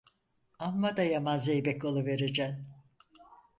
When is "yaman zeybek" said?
1.03-1.85